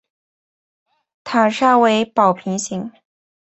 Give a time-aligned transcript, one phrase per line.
[1.23, 2.91] 塔刹为宝瓶形。